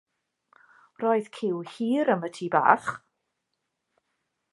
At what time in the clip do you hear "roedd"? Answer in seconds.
1.01-1.29